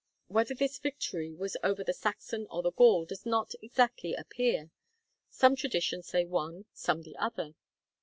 Whether 0.29 0.55
this 0.55 0.79
victory 0.79 1.35
was 1.35 1.55
over 1.63 1.83
the 1.83 1.93
Saxon 1.93 2.47
or 2.49 2.63
the 2.63 2.71
Gaul 2.71 3.05
does 3.05 3.23
not 3.23 3.53
exactly 3.61 4.15
appear; 4.15 4.71
some 5.29 5.55
traditions 5.55 6.07
say 6.07 6.25
one, 6.25 6.65
some 6.73 7.03
the 7.03 7.15
other. 7.17 7.53